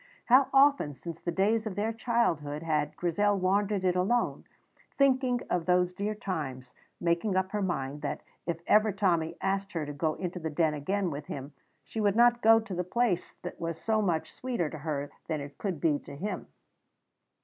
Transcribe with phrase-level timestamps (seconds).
[0.25, 4.45] How often since the days of their childhood had Grizel wandered it alone,
[4.97, 9.85] thinking of those dear times, making up her mind that if ever Tommy asked her
[9.85, 11.53] to go into the Den again with him
[11.83, 15.79] she would not go, the place was so much sweeter to her than it could
[15.79, 16.47] be to him.